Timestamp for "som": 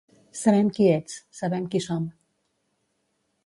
1.89-2.11